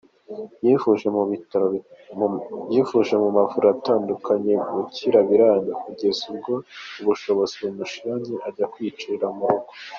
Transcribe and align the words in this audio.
Yivuje 2.73 3.15
mu 3.23 3.29
mavuriro 3.37 3.69
atandukanye 3.77 4.53
gukira 4.75 5.17
biranga, 5.29 5.71
kugeza 5.83 6.21
ubwo 6.31 6.53
ubushobozi 7.01 7.55
bumushiranye 7.63 8.35
ajya 8.47 8.65
kwiyicarira 8.71 9.27
mu 9.37 9.45
rugo. 9.51 9.71